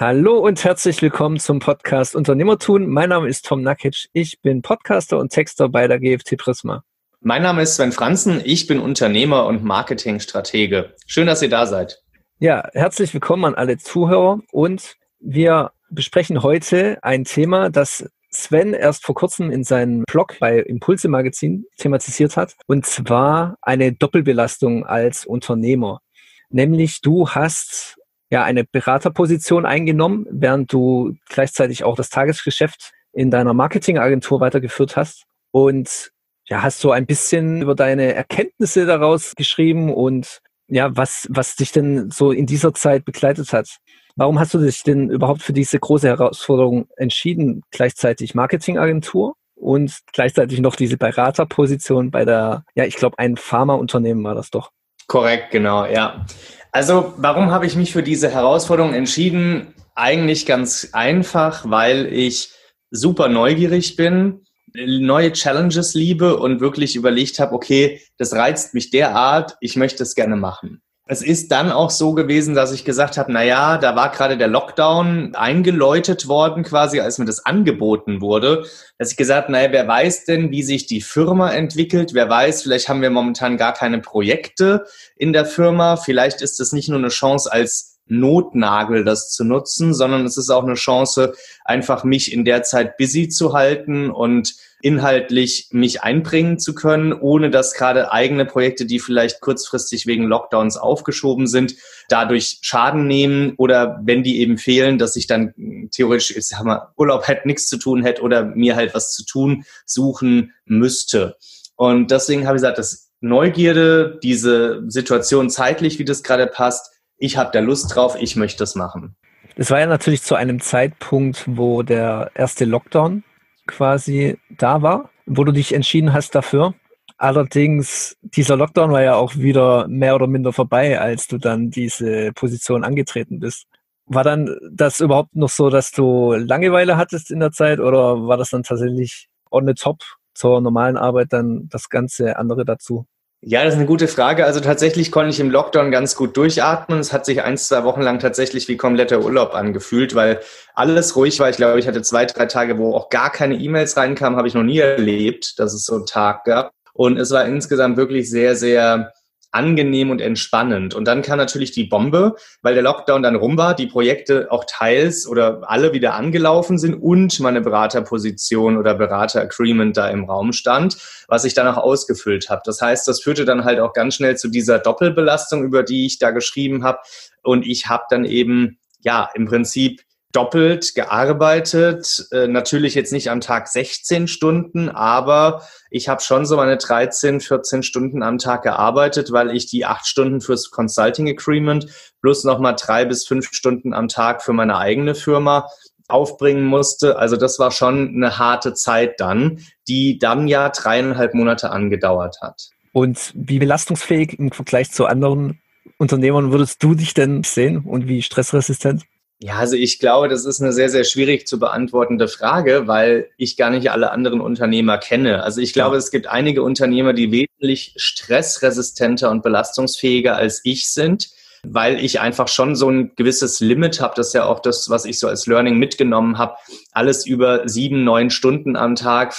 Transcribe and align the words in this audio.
Hallo 0.00 0.38
und 0.38 0.64
herzlich 0.64 1.02
willkommen 1.02 1.38
zum 1.38 1.58
Podcast 1.58 2.16
Unternehmertun. 2.16 2.88
Mein 2.88 3.10
Name 3.10 3.28
ist 3.28 3.44
Tom 3.44 3.60
Nakic. 3.60 4.08
Ich 4.14 4.40
bin 4.40 4.62
Podcaster 4.62 5.18
und 5.18 5.30
Texter 5.30 5.68
bei 5.68 5.86
der 5.88 6.00
GFT 6.00 6.38
Prisma. 6.38 6.84
Mein 7.20 7.42
Name 7.42 7.60
ist 7.60 7.74
Sven 7.74 7.92
Franzen. 7.92 8.40
Ich 8.42 8.66
bin 8.66 8.80
Unternehmer 8.80 9.44
und 9.44 9.62
Marketingstratege. 9.62 10.94
Schön, 11.06 11.26
dass 11.26 11.42
ihr 11.42 11.50
da 11.50 11.66
seid. 11.66 12.02
Ja, 12.38 12.66
herzlich 12.72 13.12
willkommen 13.12 13.44
an 13.44 13.54
alle 13.54 13.76
Zuhörer 13.76 14.40
und 14.52 14.96
wir 15.18 15.72
besprechen 15.90 16.42
heute 16.42 16.96
ein 17.02 17.24
Thema, 17.24 17.68
das 17.68 18.08
Sven 18.30 18.72
erst 18.72 19.04
vor 19.04 19.14
kurzem 19.14 19.50
in 19.50 19.64
seinem 19.64 20.04
Blog 20.10 20.38
bei 20.40 20.60
Impulse 20.60 21.08
Magazin 21.08 21.66
thematisiert 21.76 22.38
hat, 22.38 22.56
und 22.66 22.86
zwar 22.86 23.58
eine 23.60 23.92
Doppelbelastung 23.92 24.86
als 24.86 25.26
Unternehmer. 25.26 26.00
Nämlich 26.48 27.02
du 27.02 27.28
hast 27.28 27.99
ja 28.30 28.44
eine 28.44 28.64
Beraterposition 28.64 29.66
eingenommen, 29.66 30.26
während 30.30 30.72
du 30.72 31.16
gleichzeitig 31.28 31.84
auch 31.84 31.96
das 31.96 32.10
Tagesgeschäft 32.10 32.92
in 33.12 33.30
deiner 33.30 33.54
Marketingagentur 33.54 34.40
weitergeführt 34.40 34.96
hast 34.96 35.24
und 35.50 36.12
ja, 36.46 36.62
hast 36.62 36.80
so 36.80 36.90
ein 36.92 37.06
bisschen 37.06 37.62
über 37.62 37.74
deine 37.74 38.14
Erkenntnisse 38.14 38.86
daraus 38.86 39.34
geschrieben 39.34 39.92
und 39.92 40.40
ja, 40.68 40.96
was, 40.96 41.26
was 41.30 41.56
dich 41.56 41.72
denn 41.72 42.10
so 42.10 42.30
in 42.30 42.46
dieser 42.46 42.72
Zeit 42.74 43.04
begleitet 43.04 43.52
hat. 43.52 43.78
Warum 44.16 44.38
hast 44.38 44.54
du 44.54 44.58
dich 44.58 44.82
denn 44.82 45.10
überhaupt 45.10 45.42
für 45.42 45.52
diese 45.52 45.78
große 45.78 46.06
Herausforderung 46.06 46.88
entschieden, 46.96 47.62
gleichzeitig 47.70 48.34
Marketingagentur 48.34 49.34
und 49.56 49.98
gleichzeitig 50.12 50.60
noch 50.60 50.76
diese 50.76 50.96
Beraterposition 50.96 52.10
bei 52.10 52.24
der, 52.24 52.64
ja, 52.74 52.84
ich 52.84 52.96
glaube, 52.96 53.18
ein 53.18 53.36
Pharmaunternehmen 53.36 54.22
war 54.22 54.34
das 54.34 54.50
doch. 54.50 54.70
Korrekt, 55.06 55.50
genau, 55.50 55.86
ja. 55.86 56.24
Also, 56.72 57.14
warum 57.16 57.50
habe 57.50 57.66
ich 57.66 57.76
mich 57.76 57.92
für 57.92 58.02
diese 58.02 58.30
Herausforderung 58.30 58.94
entschieden? 58.94 59.74
Eigentlich 59.94 60.46
ganz 60.46 60.90
einfach, 60.92 61.68
weil 61.68 62.06
ich 62.06 62.52
super 62.90 63.28
neugierig 63.28 63.96
bin, 63.96 64.46
neue 64.74 65.32
Challenges 65.32 65.94
liebe 65.94 66.36
und 66.36 66.60
wirklich 66.60 66.94
überlegt 66.94 67.40
habe, 67.40 67.54
okay, 67.54 68.00
das 68.18 68.32
reizt 68.34 68.74
mich 68.74 68.90
derart, 68.90 69.56
ich 69.60 69.76
möchte 69.76 70.02
es 70.04 70.14
gerne 70.14 70.36
machen. 70.36 70.80
Es 71.12 71.22
ist 71.22 71.50
dann 71.50 71.72
auch 71.72 71.90
so 71.90 72.12
gewesen, 72.12 72.54
dass 72.54 72.70
ich 72.70 72.84
gesagt 72.84 73.18
habe, 73.18 73.32
na 73.32 73.42
ja, 73.42 73.78
da 73.78 73.96
war 73.96 74.12
gerade 74.12 74.38
der 74.38 74.46
Lockdown 74.46 75.34
eingeläutet 75.34 76.28
worden, 76.28 76.62
quasi 76.62 77.00
als 77.00 77.18
mir 77.18 77.24
das 77.24 77.44
angeboten 77.44 78.20
wurde, 78.20 78.64
dass 78.96 79.10
ich 79.10 79.16
gesagt 79.16 79.48
naja, 79.48 79.72
wer 79.72 79.88
weiß 79.88 80.24
denn, 80.26 80.52
wie 80.52 80.62
sich 80.62 80.86
die 80.86 81.00
Firma 81.00 81.50
entwickelt? 81.50 82.14
Wer 82.14 82.30
weiß, 82.30 82.62
vielleicht 82.62 82.88
haben 82.88 83.02
wir 83.02 83.10
momentan 83.10 83.56
gar 83.56 83.72
keine 83.72 83.98
Projekte 83.98 84.84
in 85.16 85.32
der 85.32 85.46
Firma. 85.46 85.96
Vielleicht 85.96 86.42
ist 86.42 86.60
es 86.60 86.70
nicht 86.70 86.88
nur 86.88 87.00
eine 87.00 87.08
Chance 87.08 87.52
als 87.52 87.89
Notnagel, 88.10 89.04
das 89.04 89.30
zu 89.30 89.44
nutzen, 89.44 89.94
sondern 89.94 90.24
es 90.26 90.36
ist 90.36 90.50
auch 90.50 90.64
eine 90.64 90.74
Chance, 90.74 91.34
einfach 91.64 92.04
mich 92.04 92.32
in 92.32 92.44
der 92.44 92.62
Zeit 92.62 92.96
busy 92.96 93.28
zu 93.28 93.52
halten 93.52 94.10
und 94.10 94.54
inhaltlich 94.82 95.68
mich 95.72 96.02
einbringen 96.02 96.58
zu 96.58 96.74
können, 96.74 97.12
ohne 97.12 97.50
dass 97.50 97.74
gerade 97.74 98.12
eigene 98.12 98.46
Projekte, 98.46 98.86
die 98.86 98.98
vielleicht 98.98 99.40
kurzfristig 99.40 100.06
wegen 100.06 100.24
Lockdowns 100.24 100.76
aufgeschoben 100.76 101.46
sind, 101.46 101.74
dadurch 102.08 102.58
Schaden 102.62 103.06
nehmen 103.06 103.54
oder 103.56 104.00
wenn 104.04 104.22
die 104.22 104.40
eben 104.40 104.58
fehlen, 104.58 104.98
dass 104.98 105.16
ich 105.16 105.26
dann 105.26 105.54
theoretisch, 105.90 106.34
ich 106.34 106.48
sag 106.48 106.64
mal, 106.64 106.88
Urlaub 106.96 107.28
hätte 107.28 107.46
nichts 107.46 107.68
zu 107.68 107.76
tun 107.76 108.02
hätte 108.02 108.22
oder 108.22 108.44
mir 108.44 108.76
halt 108.76 108.94
was 108.94 109.12
zu 109.12 109.24
tun 109.24 109.64
suchen 109.84 110.52
müsste. 110.64 111.36
Und 111.76 112.10
deswegen 112.10 112.46
habe 112.46 112.56
ich 112.56 112.62
gesagt, 112.62 112.78
dass 112.78 113.10
Neugierde, 113.20 114.18
diese 114.22 114.82
Situation 114.88 115.50
zeitlich, 115.50 115.98
wie 115.98 116.06
das 116.06 116.22
gerade 116.22 116.46
passt, 116.46 116.90
ich 117.20 117.36
habe 117.36 117.50
da 117.52 117.60
Lust 117.60 117.94
drauf, 117.94 118.16
ich 118.18 118.34
möchte 118.34 118.58
das 118.58 118.74
machen. 118.74 119.14
Das 119.56 119.70
war 119.70 119.78
ja 119.78 119.86
natürlich 119.86 120.22
zu 120.22 120.34
einem 120.34 120.60
Zeitpunkt, 120.60 121.44
wo 121.46 121.82
der 121.82 122.30
erste 122.34 122.64
Lockdown 122.64 123.22
quasi 123.66 124.38
da 124.48 124.82
war, 124.82 125.10
wo 125.26 125.44
du 125.44 125.52
dich 125.52 125.74
entschieden 125.74 126.12
hast 126.12 126.34
dafür. 126.34 126.74
Allerdings, 127.18 128.16
dieser 128.22 128.56
Lockdown 128.56 128.90
war 128.90 129.02
ja 129.02 129.14
auch 129.14 129.36
wieder 129.36 129.86
mehr 129.88 130.14
oder 130.14 130.26
minder 130.26 130.54
vorbei, 130.54 130.98
als 130.98 131.28
du 131.28 131.36
dann 131.36 131.70
diese 131.70 132.32
Position 132.32 132.82
angetreten 132.82 133.38
bist. 133.38 133.66
War 134.06 134.24
dann 134.24 134.56
das 134.72 135.00
überhaupt 135.00 135.36
noch 135.36 135.50
so, 135.50 135.68
dass 135.68 135.92
du 135.92 136.32
Langeweile 136.32 136.96
hattest 136.96 137.30
in 137.30 137.40
der 137.40 137.52
Zeit 137.52 137.78
oder 137.80 138.26
war 138.26 138.38
das 138.38 138.50
dann 138.50 138.62
tatsächlich 138.62 139.28
on 139.50 139.66
the 139.66 139.74
top 139.74 139.98
zur 140.32 140.62
normalen 140.62 140.96
Arbeit 140.96 141.34
dann 141.34 141.68
das 141.68 141.90
ganze 141.90 142.38
andere 142.38 142.64
dazu? 142.64 143.06
Ja, 143.42 143.64
das 143.64 143.72
ist 143.72 143.78
eine 143.78 143.86
gute 143.86 144.06
Frage. 144.06 144.44
Also 144.44 144.60
tatsächlich 144.60 145.10
konnte 145.10 145.30
ich 145.30 145.40
im 145.40 145.50
Lockdown 145.50 145.90
ganz 145.90 146.14
gut 146.14 146.36
durchatmen. 146.36 146.98
Es 146.98 147.10
hat 147.10 147.24
sich 147.24 147.42
ein, 147.42 147.56
zwei 147.56 147.84
Wochen 147.84 148.02
lang 148.02 148.18
tatsächlich 148.18 148.68
wie 148.68 148.76
kompletter 148.76 149.20
Urlaub 149.20 149.54
angefühlt, 149.54 150.14
weil 150.14 150.40
alles 150.74 151.16
ruhig 151.16 151.40
war. 151.40 151.48
Ich 151.48 151.56
glaube, 151.56 151.78
ich 151.78 151.88
hatte 151.88 152.02
zwei, 152.02 152.26
drei 152.26 152.44
Tage, 152.44 152.76
wo 152.76 152.94
auch 152.94 153.08
gar 153.08 153.32
keine 153.32 153.54
E-Mails 153.54 153.96
reinkamen, 153.96 154.36
habe 154.36 154.46
ich 154.46 154.52
noch 154.52 154.62
nie 154.62 154.78
erlebt, 154.78 155.58
dass 155.58 155.72
es 155.72 155.86
so 155.86 155.94
einen 155.94 156.06
Tag 156.06 156.44
gab. 156.44 156.72
Und 156.92 157.16
es 157.16 157.30
war 157.30 157.46
insgesamt 157.46 157.96
wirklich 157.96 158.28
sehr, 158.28 158.56
sehr 158.56 159.14
angenehm 159.52 160.10
und 160.10 160.20
entspannend. 160.20 160.94
Und 160.94 161.06
dann 161.06 161.22
kam 161.22 161.38
natürlich 161.38 161.72
die 161.72 161.84
Bombe, 161.84 162.36
weil 162.62 162.74
der 162.74 162.82
Lockdown 162.82 163.22
dann 163.22 163.36
rum 163.36 163.56
war, 163.56 163.74
die 163.74 163.86
Projekte 163.86 164.50
auch 164.50 164.64
teils 164.66 165.26
oder 165.26 165.62
alle 165.68 165.92
wieder 165.92 166.14
angelaufen 166.14 166.78
sind 166.78 166.94
und 166.94 167.38
meine 167.40 167.60
Beraterposition 167.60 168.76
oder 168.76 168.94
Berateragreement 168.94 169.96
da 169.96 170.08
im 170.08 170.24
Raum 170.24 170.52
stand, 170.52 170.96
was 171.28 171.44
ich 171.44 171.54
dann 171.54 171.66
auch 171.66 171.78
ausgefüllt 171.78 172.48
habe. 172.50 172.62
Das 172.64 172.80
heißt, 172.80 173.08
das 173.08 173.22
führte 173.22 173.44
dann 173.44 173.64
halt 173.64 173.80
auch 173.80 173.92
ganz 173.92 174.14
schnell 174.14 174.36
zu 174.36 174.48
dieser 174.48 174.78
Doppelbelastung, 174.78 175.64
über 175.64 175.82
die 175.82 176.06
ich 176.06 176.18
da 176.18 176.30
geschrieben 176.30 176.84
habe. 176.84 176.98
Und 177.42 177.66
ich 177.66 177.88
habe 177.88 178.04
dann 178.10 178.24
eben, 178.24 178.78
ja, 179.02 179.30
im 179.34 179.46
Prinzip 179.46 180.02
doppelt 180.32 180.94
gearbeitet. 180.94 182.26
Äh, 182.30 182.46
natürlich 182.46 182.94
jetzt 182.94 183.12
nicht 183.12 183.30
am 183.30 183.40
Tag 183.40 183.68
16 183.68 184.28
Stunden, 184.28 184.88
aber 184.88 185.62
ich 185.90 186.08
habe 186.08 186.22
schon 186.22 186.46
so 186.46 186.56
meine 186.56 186.76
13, 186.76 187.40
14 187.40 187.82
Stunden 187.82 188.22
am 188.22 188.38
Tag 188.38 188.62
gearbeitet, 188.62 189.32
weil 189.32 189.54
ich 189.54 189.66
die 189.66 189.86
acht 189.86 190.06
Stunden 190.06 190.40
fürs 190.40 190.70
Consulting 190.70 191.28
Agreement 191.28 191.86
plus 192.20 192.44
nochmal 192.44 192.76
drei 192.78 193.04
bis 193.04 193.26
fünf 193.26 193.48
Stunden 193.52 193.92
am 193.92 194.08
Tag 194.08 194.42
für 194.42 194.52
meine 194.52 194.76
eigene 194.76 195.14
Firma 195.14 195.68
aufbringen 196.08 196.64
musste. 196.64 197.18
Also 197.18 197.36
das 197.36 197.58
war 197.58 197.70
schon 197.70 198.14
eine 198.14 198.38
harte 198.38 198.74
Zeit 198.74 199.20
dann, 199.20 199.60
die 199.88 200.18
dann 200.18 200.48
ja 200.48 200.68
dreieinhalb 200.68 201.34
Monate 201.34 201.70
angedauert 201.70 202.38
hat. 202.40 202.70
Und 202.92 203.32
wie 203.34 203.58
belastungsfähig 203.58 204.38
im 204.38 204.50
Vergleich 204.50 204.90
zu 204.90 205.06
anderen 205.06 205.60
Unternehmern 205.98 206.52
würdest 206.52 206.82
du 206.82 206.94
dich 206.94 207.14
denn 207.14 207.44
sehen 207.44 207.78
und 207.78 208.08
wie 208.08 208.22
stressresistent? 208.22 209.04
Ja, 209.42 209.56
also 209.56 209.74
ich 209.74 209.98
glaube, 209.98 210.28
das 210.28 210.44
ist 210.44 210.60
eine 210.60 210.70
sehr, 210.70 210.90
sehr 210.90 211.04
schwierig 211.04 211.46
zu 211.46 211.58
beantwortende 211.58 212.28
Frage, 212.28 212.82
weil 212.86 213.30
ich 213.38 213.56
gar 213.56 213.70
nicht 213.70 213.90
alle 213.90 214.10
anderen 214.10 214.42
Unternehmer 214.42 214.98
kenne. 214.98 215.42
Also 215.42 215.62
ich 215.62 215.72
glaube, 215.72 215.96
es 215.96 216.10
gibt 216.10 216.26
einige 216.26 216.62
Unternehmer, 216.62 217.14
die 217.14 217.32
wesentlich 217.32 217.94
stressresistenter 217.96 219.30
und 219.30 219.42
belastungsfähiger 219.42 220.36
als 220.36 220.60
ich 220.64 220.90
sind, 220.90 221.30
weil 221.62 222.04
ich 222.04 222.20
einfach 222.20 222.48
schon 222.48 222.76
so 222.76 222.90
ein 222.90 223.12
gewisses 223.16 223.60
Limit 223.60 224.02
habe. 224.02 224.12
Das 224.14 224.28
ist 224.28 224.34
ja 224.34 224.44
auch 224.44 224.60
das, 224.60 224.90
was 224.90 225.06
ich 225.06 225.18
so 225.18 225.26
als 225.26 225.46
Learning 225.46 225.78
mitgenommen 225.78 226.36
habe. 226.36 226.56
Alles 226.92 227.24
über 227.24 227.66
sieben, 227.66 228.04
neun 228.04 228.28
Stunden 228.28 228.76
am 228.76 228.94
Tag 228.94 229.34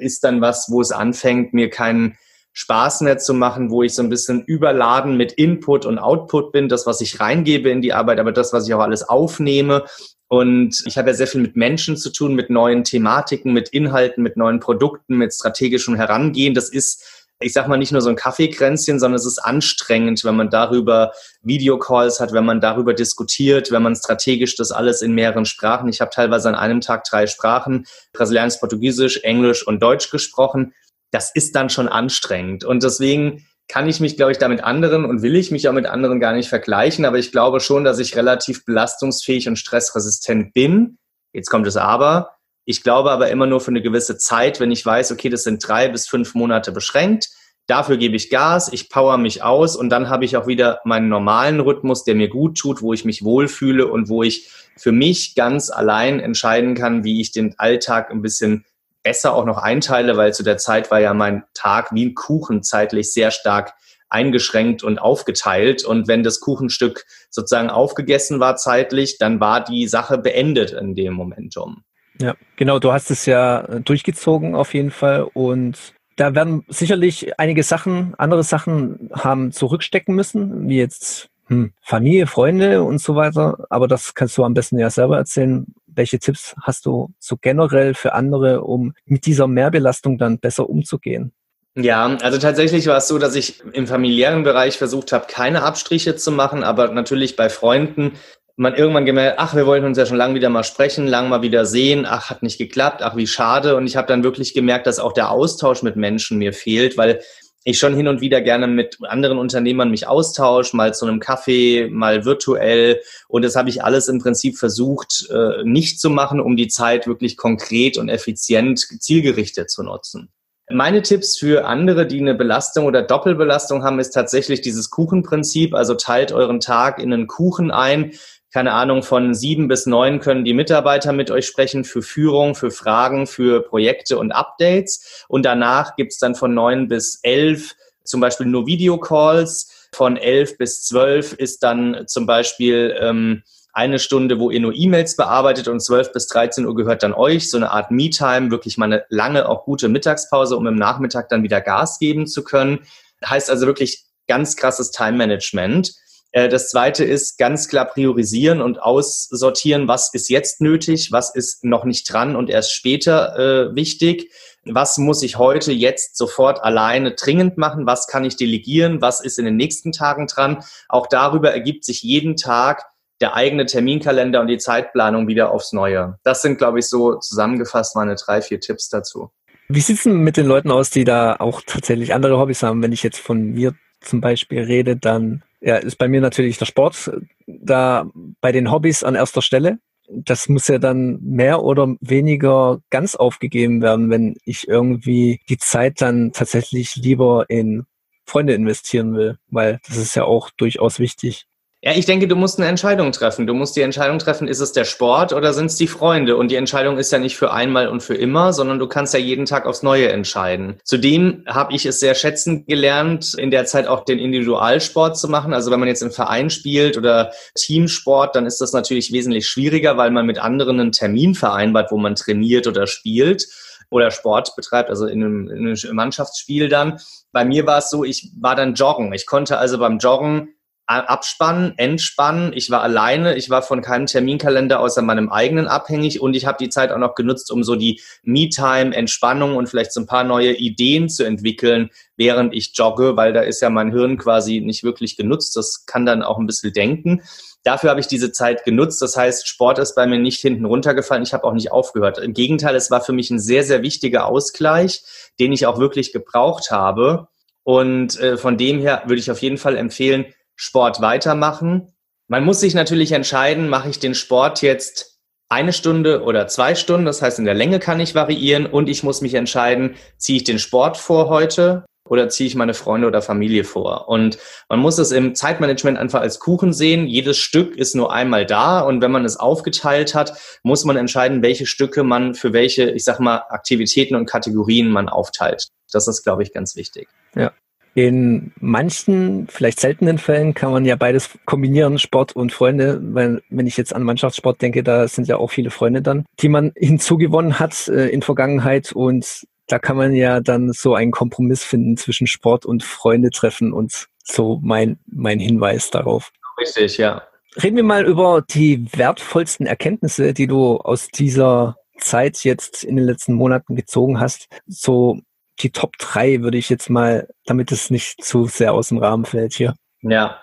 ist 0.00 0.24
dann 0.24 0.40
was, 0.40 0.68
wo 0.68 0.80
es 0.80 0.90
anfängt, 0.90 1.54
mir 1.54 1.70
keinen 1.70 2.18
Spaß 2.54 3.02
mehr 3.02 3.18
zu 3.18 3.34
machen, 3.34 3.70
wo 3.70 3.82
ich 3.82 3.94
so 3.94 4.02
ein 4.02 4.08
bisschen 4.08 4.44
überladen 4.44 5.16
mit 5.16 5.32
Input 5.32 5.84
und 5.84 5.98
Output 5.98 6.52
bin, 6.52 6.68
das, 6.68 6.86
was 6.86 7.00
ich 7.00 7.20
reingebe 7.20 7.68
in 7.68 7.82
die 7.82 7.92
Arbeit, 7.92 8.20
aber 8.20 8.32
das, 8.32 8.52
was 8.52 8.66
ich 8.66 8.74
auch 8.74 8.80
alles 8.80 9.08
aufnehme. 9.08 9.84
Und 10.28 10.82
ich 10.86 10.96
habe 10.96 11.10
ja 11.10 11.14
sehr 11.14 11.26
viel 11.26 11.42
mit 11.42 11.56
Menschen 11.56 11.96
zu 11.96 12.10
tun, 12.10 12.34
mit 12.34 12.50
neuen 12.50 12.84
Thematiken, 12.84 13.52
mit 13.52 13.68
Inhalten, 13.70 14.22
mit 14.22 14.36
neuen 14.36 14.60
Produkten, 14.60 15.16
mit 15.16 15.34
strategischem 15.34 15.96
Herangehen. 15.96 16.54
Das 16.54 16.68
ist 16.68 17.04
ich 17.40 17.52
sag 17.52 17.66
mal, 17.68 17.76
nicht 17.76 17.92
nur 17.92 18.00
so 18.00 18.08
ein 18.08 18.16
Kaffeekränzchen, 18.16 19.00
sondern 19.00 19.16
es 19.16 19.26
ist 19.26 19.38
anstrengend, 19.38 20.24
wenn 20.24 20.36
man 20.36 20.50
darüber 20.50 21.12
Videocalls 21.42 22.20
hat, 22.20 22.32
wenn 22.32 22.44
man 22.44 22.60
darüber 22.60 22.94
diskutiert, 22.94 23.70
wenn 23.70 23.82
man 23.82 23.96
strategisch 23.96 24.54
das 24.56 24.70
alles 24.70 25.02
in 25.02 25.12
mehreren 25.12 25.44
Sprachen. 25.44 25.88
Ich 25.88 26.00
habe 26.00 26.12
teilweise 26.12 26.48
an 26.48 26.54
einem 26.54 26.80
Tag 26.80 27.04
drei 27.04 27.26
Sprachen, 27.26 27.86
Brasilianisch, 28.12 28.58
Portugiesisch, 28.58 29.18
Englisch 29.24 29.66
und 29.66 29.82
Deutsch 29.82 30.10
gesprochen 30.10 30.72
das 31.14 31.30
ist 31.32 31.54
dann 31.54 31.70
schon 31.70 31.86
anstrengend. 31.86 32.64
Und 32.64 32.82
deswegen 32.82 33.46
kann 33.68 33.88
ich 33.88 34.00
mich, 34.00 34.16
glaube 34.16 34.32
ich, 34.32 34.38
da 34.38 34.48
mit 34.48 34.64
anderen 34.64 35.04
und 35.04 35.22
will 35.22 35.36
ich 35.36 35.52
mich 35.52 35.68
auch 35.68 35.72
mit 35.72 35.86
anderen 35.86 36.18
gar 36.18 36.32
nicht 36.32 36.48
vergleichen. 36.48 37.04
Aber 37.04 37.18
ich 37.18 37.30
glaube 37.30 37.60
schon, 37.60 37.84
dass 37.84 38.00
ich 38.00 38.16
relativ 38.16 38.64
belastungsfähig 38.64 39.48
und 39.48 39.56
stressresistent 39.56 40.52
bin. 40.52 40.98
Jetzt 41.32 41.50
kommt 41.50 41.68
es 41.68 41.76
aber. 41.76 42.32
Ich 42.64 42.82
glaube 42.82 43.12
aber 43.12 43.30
immer 43.30 43.46
nur 43.46 43.60
für 43.60 43.70
eine 43.70 43.80
gewisse 43.80 44.18
Zeit, 44.18 44.58
wenn 44.58 44.72
ich 44.72 44.84
weiß, 44.84 45.12
okay, 45.12 45.28
das 45.28 45.44
sind 45.44 45.66
drei 45.66 45.88
bis 45.88 46.08
fünf 46.08 46.34
Monate 46.34 46.72
beschränkt. 46.72 47.28
Dafür 47.66 47.96
gebe 47.96 48.16
ich 48.16 48.28
Gas, 48.28 48.70
ich 48.72 48.90
power 48.90 49.16
mich 49.16 49.42
aus 49.42 49.76
und 49.76 49.90
dann 49.90 50.10
habe 50.10 50.24
ich 50.24 50.36
auch 50.36 50.46
wieder 50.46 50.80
meinen 50.84 51.08
normalen 51.08 51.60
Rhythmus, 51.60 52.04
der 52.04 52.14
mir 52.14 52.28
gut 52.28 52.58
tut, 52.58 52.82
wo 52.82 52.92
ich 52.92 53.04
mich 53.04 53.24
wohlfühle 53.24 53.86
und 53.86 54.08
wo 54.08 54.22
ich 54.22 54.50
für 54.76 54.92
mich 54.92 55.34
ganz 55.34 55.70
allein 55.70 56.20
entscheiden 56.20 56.74
kann, 56.74 57.04
wie 57.04 57.20
ich 57.20 57.32
den 57.32 57.54
Alltag 57.58 58.10
ein 58.10 58.20
bisschen 58.20 58.64
besser 59.04 59.34
auch 59.34 59.44
noch 59.44 59.58
einteile, 59.58 60.16
weil 60.16 60.34
zu 60.34 60.42
der 60.42 60.56
Zeit 60.56 60.90
war 60.90 61.00
ja 61.00 61.14
mein 61.14 61.44
Tag 61.54 61.92
wie 61.92 62.06
ein 62.06 62.14
Kuchen 62.16 62.64
zeitlich 62.64 63.12
sehr 63.12 63.30
stark 63.30 63.74
eingeschränkt 64.08 64.82
und 64.82 64.98
aufgeteilt. 64.98 65.84
Und 65.84 66.08
wenn 66.08 66.22
das 66.24 66.40
Kuchenstück 66.40 67.04
sozusagen 67.30 67.70
aufgegessen 67.70 68.40
war 68.40 68.56
zeitlich, 68.56 69.18
dann 69.18 69.38
war 69.38 69.62
die 69.62 69.86
Sache 69.86 70.18
beendet 70.18 70.72
in 70.72 70.94
dem 70.96 71.14
Momentum. 71.14 71.84
Ja, 72.20 72.34
genau. 72.56 72.78
Du 72.78 72.92
hast 72.92 73.10
es 73.10 73.26
ja 73.26 73.62
durchgezogen 73.80 74.54
auf 74.54 74.74
jeden 74.74 74.90
Fall 74.90 75.22
und 75.34 75.94
da 76.16 76.34
werden 76.34 76.64
sicherlich 76.68 77.38
einige 77.40 77.64
Sachen, 77.64 78.14
andere 78.18 78.44
Sachen 78.44 79.10
haben 79.12 79.50
zurückstecken 79.50 80.14
müssen, 80.14 80.68
wie 80.68 80.78
jetzt 80.78 81.28
hm, 81.48 81.72
Familie, 81.82 82.28
Freunde 82.28 82.84
und 82.84 82.98
so 82.98 83.16
weiter. 83.16 83.66
Aber 83.68 83.88
das 83.88 84.14
kannst 84.14 84.38
du 84.38 84.44
am 84.44 84.54
besten 84.54 84.78
ja 84.78 84.90
selber 84.90 85.16
erzählen. 85.16 85.66
Welche 85.94 86.18
Tipps 86.18 86.54
hast 86.62 86.86
du 86.86 87.10
so 87.18 87.36
generell 87.40 87.94
für 87.94 88.14
andere, 88.14 88.62
um 88.62 88.94
mit 89.04 89.26
dieser 89.26 89.46
Mehrbelastung 89.46 90.18
dann 90.18 90.38
besser 90.38 90.68
umzugehen? 90.68 91.32
Ja, 91.76 92.16
also 92.22 92.38
tatsächlich 92.38 92.86
war 92.86 92.98
es 92.98 93.08
so, 93.08 93.18
dass 93.18 93.34
ich 93.34 93.62
im 93.72 93.86
familiären 93.86 94.44
Bereich 94.44 94.78
versucht 94.78 95.12
habe, 95.12 95.26
keine 95.28 95.62
Abstriche 95.62 96.14
zu 96.14 96.30
machen, 96.30 96.62
aber 96.62 96.88
natürlich 96.88 97.34
bei 97.34 97.48
Freunden 97.48 98.12
man 98.56 98.74
irgendwann 98.74 99.04
gemerkt, 99.04 99.38
ach, 99.38 99.56
wir 99.56 99.66
wollten 99.66 99.86
uns 99.86 99.98
ja 99.98 100.06
schon 100.06 100.16
lange 100.16 100.34
wieder 100.34 100.48
mal 100.48 100.62
sprechen, 100.62 101.06
lang 101.06 101.28
mal 101.28 101.42
wieder 101.42 101.66
sehen, 101.66 102.06
ach, 102.06 102.30
hat 102.30 102.42
nicht 102.42 102.58
geklappt, 102.58 103.02
ach, 103.02 103.16
wie 103.16 103.26
schade. 103.26 103.76
Und 103.76 103.86
ich 103.86 103.96
habe 103.96 104.06
dann 104.06 104.22
wirklich 104.22 104.54
gemerkt, 104.54 104.86
dass 104.86 105.00
auch 105.00 105.12
der 105.12 105.30
Austausch 105.30 105.82
mit 105.82 105.96
Menschen 105.96 106.38
mir 106.38 106.52
fehlt, 106.52 106.96
weil 106.96 107.20
ich 107.64 107.78
schon 107.78 107.94
hin 107.94 108.08
und 108.08 108.20
wieder 108.20 108.42
gerne 108.42 108.66
mit 108.66 108.98
anderen 109.02 109.38
Unternehmern 109.38 109.90
mich 109.90 110.06
austausche, 110.06 110.76
mal 110.76 110.94
zu 110.94 111.06
einem 111.06 111.18
Kaffee, 111.18 111.88
mal 111.90 112.24
virtuell. 112.26 113.00
Und 113.26 113.42
das 113.42 113.56
habe 113.56 113.70
ich 113.70 113.82
alles 113.82 114.08
im 114.08 114.18
Prinzip 114.20 114.58
versucht, 114.58 115.26
äh, 115.30 115.64
nicht 115.64 115.98
zu 115.98 116.10
machen, 116.10 116.40
um 116.40 116.56
die 116.56 116.68
Zeit 116.68 117.06
wirklich 117.06 117.38
konkret 117.38 117.96
und 117.96 118.10
effizient 118.10 118.80
zielgerichtet 119.00 119.70
zu 119.70 119.82
nutzen. 119.82 120.30
Meine 120.70 121.02
Tipps 121.02 121.38
für 121.38 121.66
andere, 121.66 122.06
die 122.06 122.20
eine 122.20 122.34
Belastung 122.34 122.86
oder 122.86 123.02
Doppelbelastung 123.02 123.82
haben, 123.82 123.98
ist 123.98 124.10
tatsächlich 124.10 124.62
dieses 124.62 124.90
Kuchenprinzip. 124.90 125.74
Also 125.74 125.94
teilt 125.94 126.32
euren 126.32 126.60
Tag 126.60 126.98
in 126.98 127.12
einen 127.12 127.26
Kuchen 127.26 127.70
ein 127.70 128.12
keine 128.54 128.72
Ahnung, 128.72 129.02
von 129.02 129.34
sieben 129.34 129.66
bis 129.66 129.84
neun 129.84 130.20
können 130.20 130.44
die 130.44 130.54
Mitarbeiter 130.54 131.12
mit 131.12 131.28
euch 131.32 131.44
sprechen 131.44 131.82
für 131.82 132.02
Führung, 132.02 132.54
für 132.54 132.70
Fragen, 132.70 133.26
für 133.26 133.62
Projekte 133.62 134.16
und 134.16 134.30
Updates. 134.30 135.24
Und 135.26 135.44
danach 135.44 135.96
gibt's 135.96 136.18
dann 136.18 136.36
von 136.36 136.54
neun 136.54 136.86
bis 136.86 137.18
elf 137.24 137.74
zum 138.04 138.20
Beispiel 138.20 138.46
nur 138.46 138.68
Videocalls. 138.68 139.88
Von 139.92 140.16
elf 140.16 140.56
bis 140.56 140.84
zwölf 140.84 141.32
ist 141.32 141.64
dann 141.64 142.04
zum 142.06 142.26
Beispiel 142.26 142.96
ähm, 143.00 143.42
eine 143.72 143.98
Stunde, 143.98 144.38
wo 144.38 144.52
ihr 144.52 144.60
nur 144.60 144.72
E-Mails 144.72 145.16
bearbeitet 145.16 145.66
und 145.66 145.80
12 145.80 146.12
bis 146.12 146.28
13 146.28 146.64
Uhr 146.64 146.76
gehört 146.76 147.02
dann 147.02 147.12
euch, 147.12 147.50
so 147.50 147.56
eine 147.56 147.72
Art 147.72 147.90
Me-Time, 147.90 148.52
wirklich 148.52 148.78
mal 148.78 148.84
eine 148.84 149.04
lange, 149.08 149.48
auch 149.48 149.64
gute 149.64 149.88
Mittagspause, 149.88 150.56
um 150.56 150.68
im 150.68 150.76
Nachmittag 150.76 151.28
dann 151.28 151.42
wieder 151.42 151.60
Gas 151.60 151.98
geben 151.98 152.28
zu 152.28 152.44
können. 152.44 152.86
Heißt 153.26 153.50
also 153.50 153.66
wirklich 153.66 154.04
ganz 154.28 154.54
krasses 154.54 154.92
Time-Management. 154.92 155.92
Äh, 156.34 156.48
das 156.48 156.68
zweite 156.68 157.04
ist 157.04 157.38
ganz 157.38 157.68
klar 157.68 157.86
priorisieren 157.86 158.60
und 158.60 158.82
aussortieren, 158.82 159.88
was 159.88 160.12
ist 160.12 160.28
jetzt 160.28 160.60
nötig, 160.60 161.12
was 161.12 161.34
ist 161.34 161.64
noch 161.64 161.84
nicht 161.84 162.12
dran 162.12 162.36
und 162.36 162.50
erst 162.50 162.74
später 162.74 163.38
äh, 163.70 163.74
wichtig. 163.74 164.30
Was 164.66 164.98
muss 164.98 165.22
ich 165.22 165.38
heute 165.38 165.72
jetzt 165.72 166.16
sofort 166.16 166.62
alleine 166.62 167.12
dringend 167.12 167.56
machen? 167.56 167.86
Was 167.86 168.08
kann 168.08 168.24
ich 168.24 168.36
delegieren? 168.36 169.00
Was 169.00 169.20
ist 169.20 169.38
in 169.38 169.44
den 169.44 169.56
nächsten 169.56 169.92
Tagen 169.92 170.26
dran? 170.26 170.64
Auch 170.88 171.06
darüber 171.06 171.52
ergibt 171.52 171.84
sich 171.84 172.02
jeden 172.02 172.36
Tag 172.36 172.84
der 173.20 173.34
eigene 173.34 173.66
Terminkalender 173.66 174.40
und 174.40 174.48
die 174.48 174.58
Zeitplanung 174.58 175.28
wieder 175.28 175.50
aufs 175.50 175.72
Neue. 175.72 176.18
Das 176.24 176.42
sind, 176.42 176.58
glaube 176.58 176.80
ich, 176.80 176.88
so 176.88 177.16
zusammengefasst 177.16 177.94
meine 177.94 178.16
drei, 178.16 178.42
vier 178.42 178.58
Tipps 178.58 178.88
dazu. 178.88 179.30
Wie 179.68 179.80
sieht 179.80 179.98
es 179.98 180.04
mit 180.06 180.36
den 180.36 180.46
Leuten 180.46 180.70
aus, 180.70 180.90
die 180.90 181.04
da 181.04 181.36
auch 181.36 181.60
tatsächlich 181.64 182.12
andere 182.12 182.38
Hobbys 182.38 182.62
haben? 182.62 182.82
Wenn 182.82 182.92
ich 182.92 183.02
jetzt 183.02 183.20
von 183.20 183.52
mir 183.52 183.74
zum 184.00 184.20
Beispiel 184.20 184.62
rede, 184.62 184.96
dann 184.96 185.42
ja, 185.64 185.76
ist 185.76 185.96
bei 185.96 186.08
mir 186.08 186.20
natürlich 186.20 186.58
der 186.58 186.66
Sport 186.66 187.10
da 187.46 188.10
bei 188.42 188.52
den 188.52 188.70
Hobbys 188.70 189.02
an 189.02 189.14
erster 189.14 189.40
Stelle. 189.40 189.78
Das 190.10 190.50
muss 190.50 190.68
ja 190.68 190.78
dann 190.78 191.18
mehr 191.22 191.62
oder 191.62 191.96
weniger 192.00 192.80
ganz 192.90 193.14
aufgegeben 193.14 193.80
werden, 193.80 194.10
wenn 194.10 194.36
ich 194.44 194.68
irgendwie 194.68 195.40
die 195.48 195.56
Zeit 195.56 196.02
dann 196.02 196.32
tatsächlich 196.32 196.96
lieber 196.96 197.46
in 197.48 197.86
Freunde 198.26 198.52
investieren 198.52 199.14
will, 199.14 199.38
weil 199.48 199.80
das 199.88 199.96
ist 199.96 200.14
ja 200.14 200.24
auch 200.24 200.50
durchaus 200.50 200.98
wichtig. 200.98 201.46
Ja, 201.86 201.92
ich 201.92 202.06
denke, 202.06 202.26
du 202.26 202.34
musst 202.34 202.58
eine 202.58 202.66
Entscheidung 202.66 203.12
treffen. 203.12 203.46
Du 203.46 203.52
musst 203.52 203.76
die 203.76 203.82
Entscheidung 203.82 204.18
treffen, 204.18 204.48
ist 204.48 204.60
es 204.60 204.72
der 204.72 204.84
Sport 204.84 205.34
oder 205.34 205.52
sind 205.52 205.66
es 205.66 205.76
die 205.76 205.86
Freunde? 205.86 206.38
Und 206.38 206.50
die 206.50 206.56
Entscheidung 206.56 206.96
ist 206.96 207.12
ja 207.12 207.18
nicht 207.18 207.36
für 207.36 207.52
einmal 207.52 207.88
und 207.88 208.02
für 208.02 208.14
immer, 208.14 208.54
sondern 208.54 208.78
du 208.78 208.86
kannst 208.88 209.12
ja 209.12 209.20
jeden 209.20 209.44
Tag 209.44 209.66
aufs 209.66 209.82
Neue 209.82 210.08
entscheiden. 210.08 210.76
Zudem 210.84 211.44
habe 211.46 211.74
ich 211.74 211.84
es 211.84 212.00
sehr 212.00 212.14
schätzen 212.14 212.64
gelernt, 212.64 213.34
in 213.34 213.50
der 213.50 213.66
Zeit 213.66 213.86
auch 213.86 214.06
den 214.06 214.18
Individualsport 214.18 215.18
zu 215.18 215.28
machen. 215.28 215.52
Also 215.52 215.70
wenn 215.70 215.78
man 215.78 215.90
jetzt 215.90 216.02
im 216.02 216.10
Verein 216.10 216.48
spielt 216.48 216.96
oder 216.96 217.32
Teamsport, 217.54 218.34
dann 218.34 218.46
ist 218.46 218.62
das 218.62 218.72
natürlich 218.72 219.12
wesentlich 219.12 219.46
schwieriger, 219.46 219.98
weil 219.98 220.10
man 220.10 220.24
mit 220.24 220.38
anderen 220.38 220.80
einen 220.80 220.92
Termin 220.92 221.34
vereinbart, 221.34 221.92
wo 221.92 221.98
man 221.98 222.14
trainiert 222.14 222.66
oder 222.66 222.86
spielt 222.86 223.46
oder 223.90 224.10
Sport 224.10 224.56
betreibt, 224.56 224.88
also 224.88 225.04
in 225.06 225.22
einem, 225.22 225.50
in 225.50 225.66
einem 225.66 225.76
Mannschaftsspiel 225.92 226.70
dann. 226.70 226.98
Bei 227.30 227.44
mir 227.44 227.66
war 227.66 227.76
es 227.76 227.90
so, 227.90 228.04
ich 228.04 228.30
war 228.40 228.56
dann 228.56 228.72
joggen. 228.72 229.12
Ich 229.12 229.26
konnte 229.26 229.58
also 229.58 229.76
beim 229.76 229.98
Joggen 229.98 230.53
Abspannen, 230.86 231.72
Entspannen. 231.78 232.52
Ich 232.54 232.70
war 232.70 232.82
alleine, 232.82 233.36
ich 233.36 233.48
war 233.48 233.62
von 233.62 233.80
keinem 233.80 234.06
Terminkalender 234.06 234.80
außer 234.80 235.00
meinem 235.00 235.30
eigenen 235.30 235.66
abhängig 235.66 236.20
und 236.20 236.36
ich 236.36 236.44
habe 236.44 236.58
die 236.60 236.68
Zeit 236.68 236.92
auch 236.92 236.98
noch 236.98 237.14
genutzt, 237.14 237.50
um 237.50 237.64
so 237.64 237.74
die 237.74 238.02
Me-Time, 238.22 238.94
Entspannung 238.94 239.56
und 239.56 239.68
vielleicht 239.68 239.92
so 239.92 240.00
ein 240.00 240.06
paar 240.06 240.24
neue 240.24 240.52
Ideen 240.52 241.08
zu 241.08 241.24
entwickeln, 241.24 241.90
während 242.16 242.54
ich 242.54 242.72
jogge, 242.74 243.16
weil 243.16 243.32
da 243.32 243.40
ist 243.40 243.62
ja 243.62 243.70
mein 243.70 243.92
Hirn 243.92 244.18
quasi 244.18 244.60
nicht 244.60 244.84
wirklich 244.84 245.16
genutzt. 245.16 245.56
Das 245.56 245.86
kann 245.86 246.04
dann 246.04 246.22
auch 246.22 246.38
ein 246.38 246.46
bisschen 246.46 246.72
denken. 246.72 247.22
Dafür 247.62 247.88
habe 247.88 248.00
ich 248.00 248.06
diese 248.06 248.30
Zeit 248.30 248.64
genutzt. 248.64 249.00
Das 249.00 249.16
heißt, 249.16 249.48
Sport 249.48 249.78
ist 249.78 249.94
bei 249.94 250.06
mir 250.06 250.18
nicht 250.18 250.40
hinten 250.40 250.66
runtergefallen. 250.66 251.22
Ich 251.22 251.32
habe 251.32 251.44
auch 251.44 251.54
nicht 251.54 251.72
aufgehört. 251.72 252.18
Im 252.18 252.34
Gegenteil, 252.34 252.76
es 252.76 252.90
war 252.90 253.00
für 253.00 253.14
mich 253.14 253.30
ein 253.30 253.38
sehr, 253.40 253.64
sehr 253.64 253.80
wichtiger 253.80 254.26
Ausgleich, 254.26 255.02
den 255.40 255.50
ich 255.50 255.66
auch 255.66 255.78
wirklich 255.78 256.12
gebraucht 256.12 256.70
habe. 256.70 257.28
Und 257.62 258.20
äh, 258.20 258.36
von 258.36 258.58
dem 258.58 258.80
her 258.80 259.04
würde 259.06 259.20
ich 259.20 259.30
auf 259.30 259.40
jeden 259.40 259.56
Fall 259.56 259.78
empfehlen, 259.78 260.26
Sport 260.56 261.00
weitermachen. 261.00 261.92
Man 262.28 262.44
muss 262.44 262.60
sich 262.60 262.74
natürlich 262.74 263.12
entscheiden, 263.12 263.68
mache 263.68 263.90
ich 263.90 263.98
den 263.98 264.14
Sport 264.14 264.62
jetzt 264.62 265.18
eine 265.48 265.72
Stunde 265.72 266.22
oder 266.22 266.46
zwei 266.48 266.74
Stunden, 266.74 267.06
das 267.06 267.22
heißt 267.22 267.38
in 267.38 267.44
der 267.44 267.54
Länge 267.54 267.78
kann 267.78 268.00
ich 268.00 268.14
variieren 268.14 268.66
und 268.66 268.88
ich 268.88 269.02
muss 269.02 269.20
mich 269.20 269.34
entscheiden, 269.34 269.96
ziehe 270.16 270.38
ich 270.38 270.44
den 270.44 270.58
Sport 270.58 270.96
vor 270.96 271.28
heute 271.28 271.84
oder 272.06 272.28
ziehe 272.28 272.46
ich 272.46 272.54
meine 272.54 272.74
Freunde 272.74 273.06
oder 273.06 273.22
Familie 273.22 273.64
vor. 273.64 274.08
Und 274.08 274.38
man 274.68 274.78
muss 274.78 274.98
es 274.98 275.10
im 275.10 275.34
Zeitmanagement 275.34 275.96
einfach 275.96 276.20
als 276.20 276.38
Kuchen 276.38 276.72
sehen. 276.72 277.06
Jedes 277.06 277.38
Stück 277.38 277.76
ist 277.76 277.94
nur 277.94 278.12
einmal 278.12 278.44
da 278.46 278.80
und 278.80 279.00
wenn 279.00 279.10
man 279.10 279.24
es 279.24 279.36
aufgeteilt 279.36 280.14
hat, 280.14 280.34
muss 280.62 280.84
man 280.84 280.96
entscheiden, 280.96 281.42
welche 281.42 281.66
Stücke 281.66 282.04
man 282.04 282.34
für 282.34 282.52
welche, 282.52 282.90
ich 282.90 283.04
sag 283.04 283.20
mal, 283.20 283.44
Aktivitäten 283.48 284.16
und 284.16 284.26
Kategorien 284.26 284.90
man 284.90 285.08
aufteilt. 285.08 285.68
Das 285.92 286.08
ist, 286.08 286.24
glaube 286.24 286.42
ich, 286.42 286.52
ganz 286.52 286.76
wichtig. 286.76 287.08
Ja, 287.34 287.52
in 287.94 288.52
manchen, 288.60 289.46
vielleicht 289.48 289.80
seltenen 289.80 290.18
Fällen 290.18 290.54
kann 290.54 290.72
man 290.72 290.84
ja 290.84 290.96
beides 290.96 291.30
kombinieren, 291.44 291.98
Sport 291.98 292.34
und 292.34 292.52
Freunde, 292.52 293.00
weil 293.02 293.40
wenn 293.50 293.66
ich 293.66 293.76
jetzt 293.76 293.94
an 293.94 294.02
Mannschaftssport 294.02 294.60
denke, 294.60 294.82
da 294.82 295.06
sind 295.06 295.28
ja 295.28 295.36
auch 295.36 295.50
viele 295.50 295.70
Freunde 295.70 296.02
dann, 296.02 296.26
die 296.40 296.48
man 296.48 296.72
hinzugewonnen 296.76 297.58
hat 297.58 297.88
äh, 297.88 298.08
in 298.08 298.22
Vergangenheit 298.22 298.92
und 298.92 299.46
da 299.68 299.78
kann 299.78 299.96
man 299.96 300.12
ja 300.12 300.40
dann 300.40 300.72
so 300.72 300.94
einen 300.94 301.12
Kompromiss 301.12 301.62
finden 301.62 301.96
zwischen 301.96 302.26
Sport 302.26 302.66
und 302.66 302.82
Freunde 302.82 303.30
treffen 303.30 303.72
und 303.72 304.08
so 304.22 304.58
mein, 304.62 304.98
mein 305.06 305.38
Hinweis 305.38 305.90
darauf. 305.90 306.32
Richtig, 306.60 306.98
ja. 306.98 307.22
Reden 307.62 307.76
wir 307.76 307.84
mal 307.84 308.04
über 308.04 308.42
die 308.42 308.86
wertvollsten 308.96 309.66
Erkenntnisse, 309.66 310.34
die 310.34 310.46
du 310.46 310.78
aus 310.78 311.08
dieser 311.08 311.76
Zeit 311.98 312.42
jetzt 312.42 312.82
in 312.82 312.96
den 312.96 313.04
letzten 313.06 313.34
Monaten 313.34 313.76
gezogen 313.76 314.20
hast. 314.20 314.48
So 314.66 315.20
die 315.60 315.70
Top 315.70 315.96
3 315.98 316.42
würde 316.42 316.58
ich 316.58 316.68
jetzt 316.68 316.90
mal, 316.90 317.28
damit 317.46 317.72
es 317.72 317.90
nicht 317.90 318.24
zu 318.24 318.46
sehr 318.46 318.72
aus 318.72 318.88
dem 318.88 318.98
Rahmen 318.98 319.24
fällt 319.24 319.54
hier. 319.54 319.74
Ja. 320.02 320.40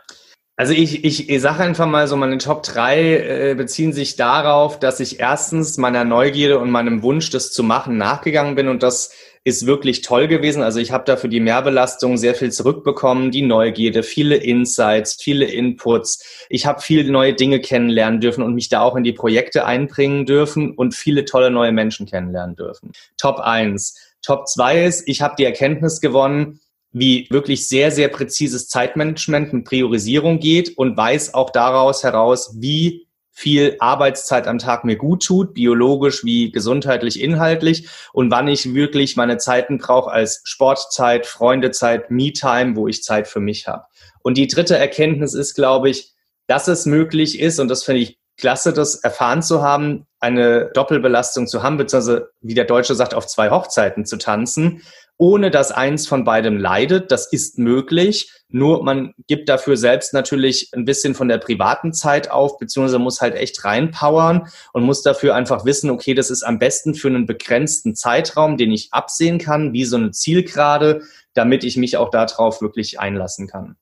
Also 0.57 0.73
ich, 0.73 1.03
ich, 1.03 1.29
ich 1.29 1.41
sage 1.41 1.63
einfach 1.63 1.87
mal 1.87 2.07
so, 2.07 2.15
meine 2.15 2.37
Top 2.37 2.61
3 2.63 2.99
äh, 2.99 3.55
beziehen 3.55 3.93
sich 3.93 4.15
darauf, 4.15 4.77
dass 4.79 4.99
ich 4.99 5.19
erstens 5.19 5.77
meiner 5.77 6.03
Neugierde 6.03 6.59
und 6.59 6.69
meinem 6.69 7.01
Wunsch, 7.01 7.31
das 7.31 7.51
zu 7.51 7.63
machen, 7.63 7.97
nachgegangen 7.97 8.55
bin 8.55 8.67
und 8.67 8.83
das 8.83 9.11
ist 9.43 9.65
wirklich 9.65 10.01
toll 10.01 10.27
gewesen. 10.27 10.61
Also 10.61 10.79
ich 10.79 10.91
habe 10.91 11.03
da 11.05 11.17
für 11.17 11.29
die 11.29 11.39
Mehrbelastung 11.39 12.17
sehr 12.17 12.35
viel 12.35 12.51
zurückbekommen, 12.51 13.31
die 13.31 13.41
Neugierde, 13.41 14.03
viele 14.03 14.35
Insights, 14.35 15.17
viele 15.19 15.45
Inputs. 15.45 16.45
Ich 16.49 16.67
habe 16.67 16.81
viele 16.81 17.09
neue 17.11 17.33
Dinge 17.33 17.59
kennenlernen 17.59 18.19
dürfen 18.19 18.43
und 18.43 18.53
mich 18.53 18.69
da 18.69 18.81
auch 18.81 18.95
in 18.95 19.03
die 19.03 19.13
Projekte 19.13 19.65
einbringen 19.65 20.27
dürfen 20.27 20.75
und 20.75 20.93
viele 20.93 21.25
tolle 21.25 21.49
neue 21.49 21.71
Menschen 21.71 22.05
kennenlernen 22.05 22.55
dürfen. 22.55 22.91
Top 23.17 23.39
1 23.39 23.95
Top 24.21 24.47
2 24.47 24.85
ist, 24.85 25.07
ich 25.07 25.21
habe 25.21 25.35
die 25.37 25.45
Erkenntnis 25.45 26.01
gewonnen, 26.01 26.59
wie 26.91 27.27
wirklich 27.29 27.67
sehr, 27.67 27.91
sehr 27.91 28.09
präzises 28.09 28.67
Zeitmanagement 28.67 29.53
und 29.53 29.63
Priorisierung 29.63 30.39
geht 30.39 30.77
und 30.77 30.97
weiß 30.97 31.33
auch 31.33 31.49
daraus 31.49 32.03
heraus, 32.03 32.55
wie 32.59 33.07
viel 33.33 33.77
Arbeitszeit 33.79 34.45
am 34.45 34.59
Tag 34.59 34.83
mir 34.83 34.97
gut 34.97 35.23
tut, 35.25 35.53
biologisch 35.53 36.23
wie 36.25 36.51
gesundheitlich, 36.51 37.21
inhaltlich 37.21 37.87
und 38.11 38.29
wann 38.29 38.47
ich 38.47 38.73
wirklich 38.73 39.15
meine 39.15 39.37
Zeiten 39.37 39.77
brauche 39.77 40.11
als 40.11 40.41
Sportzeit, 40.43 41.25
Freundezeit, 41.25 42.11
Me-Time, 42.11 42.75
wo 42.75 42.87
ich 42.87 43.03
Zeit 43.03 43.27
für 43.27 43.39
mich 43.39 43.67
habe. 43.67 43.85
Und 44.21 44.37
die 44.37 44.47
dritte 44.47 44.77
Erkenntnis 44.77 45.33
ist, 45.33 45.55
glaube 45.55 45.89
ich, 45.89 46.11
dass 46.47 46.67
es 46.67 46.85
möglich 46.85 47.39
ist, 47.39 47.59
und 47.59 47.69
das 47.69 47.83
finde 47.83 48.01
ich 48.01 48.19
klasse, 48.38 48.73
das 48.73 48.95
erfahren 48.95 49.41
zu 49.41 49.61
haben, 49.61 50.07
eine 50.19 50.69
Doppelbelastung 50.73 51.47
zu 51.47 51.63
haben, 51.63 51.77
beziehungsweise, 51.77 52.29
wie 52.41 52.53
der 52.53 52.65
Deutsche 52.65 52.95
sagt, 52.95 53.13
auf 53.13 53.27
zwei 53.27 53.50
Hochzeiten 53.50 54.05
zu 54.05 54.17
tanzen, 54.17 54.81
ohne 55.17 55.51
dass 55.51 55.71
eins 55.71 56.07
von 56.07 56.23
beidem 56.23 56.57
leidet. 56.57 57.11
Das 57.11 57.31
ist 57.31 57.59
möglich. 57.59 58.31
Nur 58.50 58.83
man 58.83 59.13
gibt 59.27 59.50
dafür 59.50 59.77
selbst 59.77 60.13
natürlich 60.13 60.69
ein 60.73 60.85
bisschen 60.85 61.15
von 61.15 61.27
der 61.27 61.38
privaten 61.38 61.93
Zeit 61.93 62.31
auf, 62.31 62.57
beziehungsweise 62.57 63.00
muss 63.00 63.21
halt 63.21 63.35
echt 63.35 63.63
reinpowern 63.63 64.47
und 64.73 64.83
muss 64.83 65.03
dafür 65.03 65.35
einfach 65.35 65.63
wissen, 65.63 65.89
okay, 65.89 66.13
das 66.13 66.31
ist 66.31 66.43
am 66.43 66.59
besten 66.59 66.95
für 66.95 67.07
einen 67.07 67.25
begrenzten 67.25 67.95
Zeitraum, 67.95 68.57
den 68.57 68.71
ich 68.71 68.91
absehen 68.91 69.38
kann, 69.38 69.73
wie 69.73 69.85
so 69.85 69.95
eine 69.97 70.11
Zielgerade, 70.11 71.03
damit 71.33 71.63
ich 71.63 71.77
mich 71.77 71.97
auch 71.97 72.09
darauf 72.09 72.61
wirklich 72.61 73.00
einlassen 73.00 73.47
kann. 73.47 73.77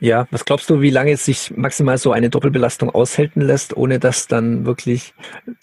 Ja, 0.00 0.26
was 0.30 0.44
glaubst 0.44 0.68
du, 0.70 0.80
wie 0.80 0.90
lange 0.90 1.12
es 1.12 1.24
sich 1.24 1.52
maximal 1.56 1.98
so 1.98 2.12
eine 2.12 2.30
Doppelbelastung 2.30 2.90
aushalten 2.90 3.40
lässt, 3.40 3.76
ohne 3.76 3.98
dass 3.98 4.26
dann 4.26 4.66
wirklich 4.66 5.14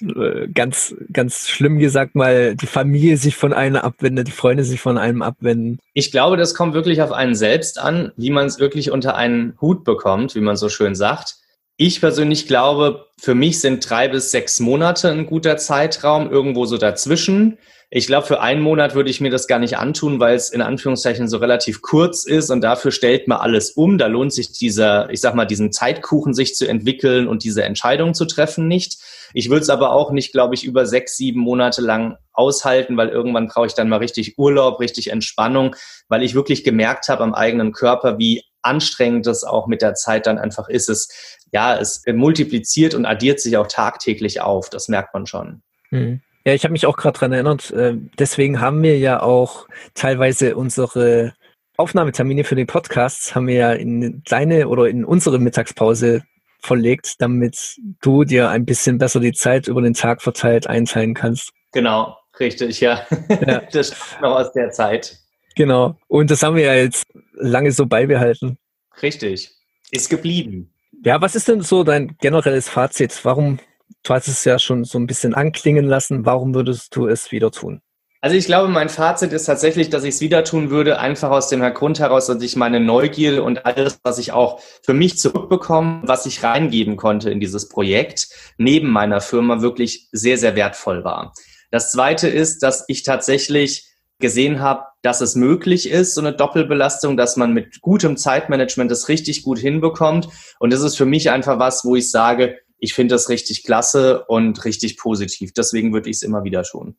äh, 0.02 0.48
ganz, 0.48 0.96
ganz 1.12 1.50
schlimm 1.50 1.80
gesagt 1.80 2.16
mal 2.16 2.56
die 2.56 2.68
Familie 2.68 3.18
sich 3.18 3.36
von 3.36 3.54
einem 3.54 3.78
abwendet, 3.78 4.28
die 4.28 4.32
Freunde 4.32 4.64
sich 4.64 4.82
von 4.82 4.98
einem 4.98 5.22
abwenden? 5.22 5.80
Ich 5.94 6.12
glaube, 6.12 6.38
das 6.38 6.54
kommt 6.56 6.74
wirklich 6.74 7.02
auf 7.02 7.12
einen 7.12 7.36
selbst 7.36 7.80
an, 7.80 8.12
wie 8.18 8.30
man 8.30 8.46
es 8.46 8.60
wirklich 8.60 8.92
unter 8.92 9.16
einen 9.16 9.56
Hut 9.62 9.84
bekommt, 9.84 10.36
wie 10.36 10.42
man 10.42 10.56
so 10.56 10.70
schön 10.70 10.96
sagt. 10.96 11.36
Ich 11.82 12.02
persönlich 12.02 12.46
glaube, 12.46 13.06
für 13.18 13.36
mich 13.36 13.62
sind 13.62 13.90
drei 13.90 14.10
bis 14.10 14.32
sechs 14.32 14.60
Monate 14.60 15.12
ein 15.12 15.26
guter 15.26 15.56
Zeitraum, 15.56 16.30
irgendwo 16.30 16.66
so 16.66 16.78
dazwischen. 16.78 17.58
Ich 17.90 18.06
glaube, 18.06 18.28
für 18.28 18.42
einen 18.42 18.60
Monat 18.60 18.96
würde 18.96 19.10
ich 19.10 19.22
mir 19.22 19.32
das 19.32 19.48
gar 19.48 19.60
nicht 19.60 19.78
antun, 19.78 20.20
weil 20.20 20.36
es 20.36 20.50
in 20.50 20.62
Anführungszeichen 20.62 21.30
so 21.30 21.38
relativ 21.38 21.82
kurz 21.82 22.26
ist 22.26 22.50
und 22.50 22.60
dafür 22.60 22.92
stellt 22.92 23.30
man 23.30 23.38
alles 23.38 23.72
um. 23.72 23.98
Da 23.98 24.08
lohnt 24.08 24.34
sich 24.34 24.52
dieser, 24.52 25.10
ich 25.10 25.22
sag 25.22 25.36
mal, 25.36 25.46
diesen 25.46 25.72
Zeitkuchen 25.72 26.34
sich 26.34 26.54
zu 26.54 26.68
entwickeln 26.68 27.30
und 27.30 27.46
diese 27.46 27.64
Entscheidung 27.64 28.14
zu 28.14 28.26
treffen 28.26 28.68
nicht. 28.68 28.98
Ich 29.34 29.50
würde 29.50 29.62
es 29.62 29.70
aber 29.70 29.94
auch 29.94 30.12
nicht, 30.12 30.34
glaube 30.34 30.56
ich, 30.56 30.66
über 30.66 30.86
sechs, 30.86 31.16
sieben 31.16 31.40
Monate 31.40 31.82
lang 31.82 32.18
aushalten, 32.34 32.98
weil 32.98 33.08
irgendwann 33.08 33.48
brauche 33.48 33.68
ich 33.68 33.74
dann 33.74 33.88
mal 33.88 34.00
richtig 34.00 34.38
Urlaub, 34.38 34.82
richtig 34.82 35.12
Entspannung, 35.12 35.78
weil 36.10 36.24
ich 36.24 36.36
wirklich 36.36 36.66
gemerkt 36.66 37.08
habe 37.08 37.24
am 37.24 37.34
eigenen 37.34 37.72
Körper, 37.72 38.18
wie 38.18 38.44
anstrengend 38.62 39.26
das 39.26 39.44
auch 39.44 39.68
mit 39.68 39.82
der 39.82 39.94
Zeit 39.94 40.28
dann 40.28 40.38
einfach 40.38 40.70
ist. 40.70 40.90
Es, 40.90 41.38
ja, 41.52 41.78
es 41.78 42.04
multipliziert 42.08 42.94
und 42.94 43.06
addiert 43.06 43.40
sich 43.40 43.58
auch 43.58 43.68
tagtäglich 43.68 44.42
auf. 44.42 44.70
Das 44.70 44.88
merkt 44.88 45.14
man 45.14 45.26
schon. 45.26 45.62
Mhm. 45.92 46.22
Ja, 46.46 46.54
ich 46.54 46.64
habe 46.64 46.72
mich 46.72 46.86
auch 46.86 46.98
gerade 46.98 47.18
dran 47.18 47.34
erinnert. 47.34 47.72
Äh, 47.72 47.96
deswegen 48.18 48.62
haben 48.62 48.82
wir 48.82 48.98
ja 48.98 49.22
auch 49.22 49.68
teilweise 49.94 50.56
unsere 50.56 51.34
Aufnahmetermine 51.80 52.44
für 52.44 52.56
den 52.56 52.68
Podcasts 52.68 53.36
haben 53.36 53.48
wir 53.48 53.56
ja 53.56 53.72
in 53.72 54.22
deine 54.26 54.68
oder 54.68 54.88
in 54.88 55.06
unsere 55.06 55.40
Mittagspause 55.40 56.24
verlegt, 56.62 57.22
damit 57.22 57.78
du 58.02 58.26
dir 58.26 58.50
ein 58.50 58.66
bisschen 58.66 58.98
besser 58.98 59.22
die 59.22 59.32
Zeit 59.32 59.70
über 59.70 59.82
den 59.82 59.94
Tag 59.94 60.22
verteilt 60.22 60.68
einteilen 60.68 61.14
kannst. 61.14 61.52
Genau, 61.72 62.18
richtig, 62.38 62.82
ja. 62.82 63.06
ja. 63.48 63.62
Das 63.72 63.96
noch 64.22 64.40
aus 64.40 64.52
der 64.52 64.72
Zeit. 64.72 65.20
Genau. 65.60 65.98
Und 66.08 66.32
das 66.32 66.42
haben 66.42 66.56
wir 66.56 66.64
ja 66.64 66.76
jetzt 66.76 67.06
lange 67.34 67.74
so 67.74 67.86
beibehalten. 67.86 68.58
Richtig. 69.02 69.52
Ist 69.92 70.10
geblieben. 70.10 70.74
Ja, 71.04 71.20
was 71.20 71.36
ist 71.36 71.50
denn 71.50 71.60
so 71.60 71.84
dein 71.84 72.16
generelles 72.22 72.70
Fazit? 72.70 73.20
Warum 73.26 73.60
du 74.04 74.14
hast 74.14 74.30
es 74.30 74.46
ja 74.46 74.58
schon 74.58 74.86
so 74.86 74.98
ein 74.98 75.06
bisschen 75.06 75.34
anklingen 75.34 75.86
lassen. 75.86 76.26
Warum 76.26 76.56
würdest 76.56 76.96
du 76.96 77.08
es 77.08 77.34
wieder 77.34 77.52
tun? 77.52 77.82
Also 78.22 78.38
ich 78.38 78.46
glaube, 78.46 78.70
mein 78.70 78.88
Fazit 78.88 79.34
ist 79.34 79.46
tatsächlich, 79.46 79.90
dass 79.90 80.06
ich 80.06 80.16
es 80.16 80.22
wieder 80.22 80.46
tun 80.46 80.70
würde, 80.70 81.00
einfach 81.00 81.30
aus 81.30 81.50
dem 81.50 81.62
Grund 81.74 82.00
heraus, 82.00 82.28
dass 82.28 82.42
ich 82.42 82.56
meine 82.56 82.80
Neugier 82.80 83.44
und 83.44 83.66
alles, 83.66 84.00
was 84.04 84.18
ich 84.18 84.32
auch 84.32 84.62
für 84.84 84.94
mich 84.94 85.18
zurückbekomme, 85.18 86.04
was 86.04 86.26
ich 86.26 86.42
reingeben 86.42 86.96
konnte 86.96 87.32
in 87.32 87.42
dieses 87.42 87.68
Projekt, 87.68 88.30
neben 88.58 88.90
meiner 88.90 89.20
Firma 89.20 89.62
wirklich 89.62 90.08
sehr, 90.14 90.38
sehr 90.38 90.56
wertvoll 90.56 91.04
war. 91.04 91.34
Das 91.72 91.92
Zweite 91.92 92.30
ist, 92.30 92.64
dass 92.64 92.86
ich 92.88 93.04
tatsächlich 93.04 93.89
gesehen 94.20 94.60
habe, 94.60 94.86
dass 95.02 95.22
es 95.22 95.36
möglich 95.36 95.90
ist, 95.90 96.14
so 96.14 96.22
eine 96.22 96.34
Doppelbelastung, 96.34 97.18
dass 97.18 97.38
man 97.38 97.54
mit 97.54 97.82
gutem 97.82 98.18
Zeitmanagement 98.18 98.92
das 98.92 99.08
richtig 99.08 99.44
gut 99.44 99.60
hinbekommt. 99.60 100.28
Und 100.60 100.74
das 100.74 100.82
ist 100.82 100.98
für 100.98 101.06
mich 101.06 101.32
einfach 101.32 101.60
was, 101.60 101.86
wo 101.86 101.96
ich 101.96 102.12
sage, 102.12 102.58
ich 102.78 102.94
finde 102.94 103.16
das 103.16 103.30
richtig 103.30 103.64
klasse 103.64 104.26
und 104.26 104.64
richtig 104.66 104.98
positiv. 104.98 105.54
Deswegen 105.54 105.94
würde 105.94 106.10
ich 106.10 106.18
es 106.18 106.22
immer 106.22 106.44
wieder 106.44 106.64
tun. 106.64 106.98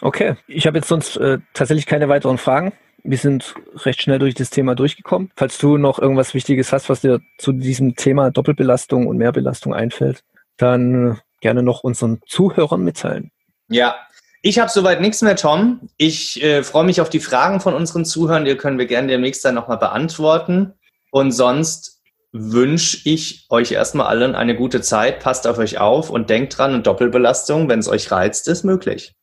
Okay, 0.00 0.36
ich 0.46 0.66
habe 0.66 0.78
jetzt 0.78 0.88
sonst 0.88 1.16
äh, 1.16 1.38
tatsächlich 1.54 1.86
keine 1.86 2.08
weiteren 2.08 2.38
Fragen. 2.38 2.72
Wir 3.04 3.18
sind 3.18 3.54
recht 3.84 4.02
schnell 4.02 4.18
durch 4.18 4.34
das 4.34 4.50
Thema 4.50 4.74
durchgekommen. 4.74 5.30
Falls 5.36 5.58
du 5.58 5.76
noch 5.76 5.98
irgendwas 5.98 6.34
Wichtiges 6.34 6.72
hast, 6.72 6.88
was 6.88 7.00
dir 7.00 7.20
zu 7.38 7.52
diesem 7.52 7.96
Thema 7.96 8.30
Doppelbelastung 8.30 9.06
und 9.06 9.16
Mehrbelastung 9.16 9.74
einfällt, 9.74 10.22
dann 10.56 11.20
gerne 11.40 11.62
noch 11.62 11.82
unseren 11.82 12.20
Zuhörern 12.26 12.82
mitteilen. 12.82 13.32
Ja, 13.68 13.96
ich 14.42 14.58
habe 14.58 14.70
soweit 14.70 15.00
nichts 15.00 15.22
mehr, 15.22 15.36
Tom. 15.36 15.88
Ich 15.96 16.42
äh, 16.42 16.64
freue 16.64 16.84
mich 16.84 17.00
auf 17.00 17.08
die 17.08 17.20
Fragen 17.20 17.60
von 17.60 17.74
unseren 17.74 18.04
Zuhörern. 18.04 18.44
Die 18.44 18.56
können 18.56 18.78
wir 18.78 18.86
gerne 18.86 19.08
demnächst 19.08 19.44
dann 19.44 19.54
nochmal 19.54 19.78
beantworten. 19.78 20.72
Und 21.12 21.30
sonst 21.30 22.02
wünsche 22.32 23.08
ich 23.08 23.46
euch 23.50 23.70
erstmal 23.72 24.06
allen 24.06 24.34
eine 24.34 24.56
gute 24.56 24.80
Zeit. 24.80 25.20
Passt 25.20 25.46
auf 25.46 25.58
euch 25.58 25.78
auf 25.78 26.10
und 26.10 26.28
denkt 26.28 26.58
dran, 26.58 26.72
eine 26.72 26.82
Doppelbelastung, 26.82 27.68
wenn 27.68 27.78
es 27.78 27.88
euch 27.88 28.10
reizt, 28.10 28.48
ist 28.48 28.64
möglich. 28.64 29.14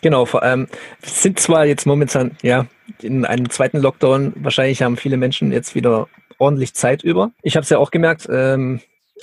Genau, 0.00 0.26
vor 0.26 0.44
allem 0.44 0.68
sind 1.02 1.40
zwar 1.40 1.66
jetzt 1.66 1.86
momentan 1.86 2.36
ja 2.42 2.66
in 3.02 3.24
einem 3.24 3.50
zweiten 3.50 3.78
Lockdown, 3.78 4.32
wahrscheinlich 4.36 4.82
haben 4.82 4.96
viele 4.96 5.16
Menschen 5.16 5.50
jetzt 5.50 5.74
wieder 5.74 6.06
ordentlich 6.38 6.74
Zeit 6.74 7.02
über. 7.02 7.32
Ich 7.42 7.56
habe 7.56 7.64
es 7.64 7.70
ja 7.70 7.78
auch 7.78 7.90
gemerkt, 7.90 8.28
ähm, 8.30 8.80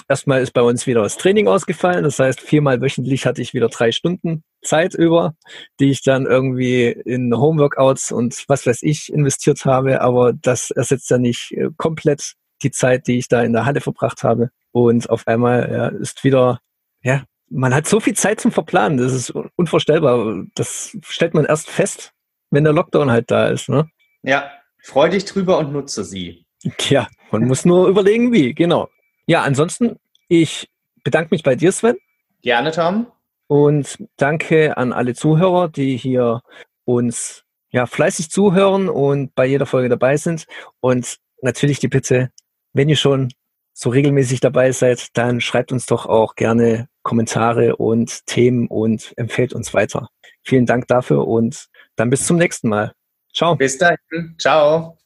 erstmal 0.08 0.42
ist 0.42 0.52
bei 0.52 0.62
uns 0.62 0.88
wieder 0.88 1.02
das 1.04 1.18
Training 1.18 1.48
ausgefallen. 1.48 2.04
Das 2.04 2.20
heißt, 2.20 2.40
viermal 2.40 2.82
wöchentlich 2.82 3.26
hatte 3.26 3.42
ich 3.42 3.54
wieder 3.54 3.70
drei 3.70 3.92
Stunden 3.92 4.44
Zeit 4.64 4.94
über, 4.94 5.36
die 5.80 5.92
ich 5.92 6.02
dann 6.04 6.26
irgendwie 6.26 6.86
in 6.88 7.36
Homeworkouts 7.36 8.12
und 8.12 8.44
was 8.48 8.66
weiß 8.66 8.80
ich 8.84 9.12
investiert 9.12 9.66
habe. 9.66 10.02
Aber 10.02 10.34
das 10.34 10.72
ersetzt 10.72 11.10
ja 11.10 11.18
nicht 11.18 11.52
äh, 11.52 11.70
komplett 11.78 12.34
die 12.64 12.72
Zeit, 12.72 13.08
die 13.08 13.18
ich 13.18 13.28
da 13.28 13.44
in 13.44 13.54
der 13.54 13.66
Halle 13.66 13.82
verbracht 13.82 14.24
habe. 14.24 14.50
Und 14.72 15.10
auf 15.10 15.28
einmal 15.28 15.70
ja, 15.72 15.88
ist 15.88 16.24
wieder, 16.24 16.60
ja, 17.02 17.24
man 17.50 17.74
hat 17.74 17.88
so 17.88 18.00
viel 18.00 18.16
Zeit 18.16 18.40
zum 18.42 18.52
Verplanen. 18.52 18.98
Das 18.98 19.14
ist 19.14 19.34
unvorstellbar. 19.56 20.44
Das 20.56 20.98
stellt 21.08 21.34
man 21.34 21.46
erst 21.46 21.70
fest, 21.70 22.12
wenn 22.52 22.64
der 22.64 22.74
Lockdown 22.74 23.12
halt 23.12 23.32
da 23.32 23.48
ist. 23.48 23.70
Ne? 23.70 23.90
Ja, 24.24 24.52
freu 24.84 25.10
dich 25.10 25.26
drüber 25.26 25.58
und 25.60 25.72
nutze 25.72 26.04
sie. 26.04 26.46
Ja, 26.90 27.08
man 27.32 27.46
muss 27.48 27.64
nur 27.64 27.88
überlegen, 27.88 28.32
wie, 28.34 28.54
genau. 28.54 28.90
Ja, 29.27 29.44
ansonsten, 29.44 30.00
ich 30.27 30.70
bedanke 31.03 31.29
mich 31.32 31.44
bei 31.44 31.55
dir, 31.55 31.72
Sven. 31.72 31.98
Gerne, 32.41 32.72
Tom. 32.72 33.08
Und 33.48 33.98
danke 34.17 34.77
an 34.77 34.94
alle 34.94 35.13
Zuhörer, 35.13 35.70
die 35.70 35.98
hier 35.98 36.41
uns 36.84 37.44
ja 37.70 37.86
fleißig 37.86 38.29
zuhören 38.29 38.89
und 38.89 39.36
bei 39.36 39.46
jeder 39.46 39.65
Folge 39.65 39.89
dabei 39.89 40.17
sind. 40.17 40.46
Und 40.79 41.17
natürlich 41.41 41.79
die 41.79 41.88
Bitte, 41.88 42.32
wenn 42.74 42.89
ihr 42.89 42.96
schon 42.96 43.32
so 43.74 43.89
regelmäßig 43.89 44.39
dabei 44.39 44.72
seid, 44.72 45.10
dann 45.17 45.41
schreibt 45.41 45.72
uns 45.72 45.86
doch 45.86 46.05
auch 46.05 46.36
gerne 46.36 46.88
Kommentare 47.03 47.75
und 47.75 48.25
Themen 48.25 48.67
und 48.67 49.13
empfehlt 49.17 49.53
uns 49.53 49.74
weiter. 49.74 50.10
Vielen 50.44 50.65
Dank 50.65 50.88
dafür 50.88 51.27
und 51.27 51.67
dann 51.96 52.10
bis 52.10 52.25
zum 52.25 52.38
nächsten 52.38 52.70
Mal. 52.70 52.94
Ciao. 53.34 53.55
Bis 53.55 53.77
dahin. 53.77 54.36
Ciao. 54.39 54.98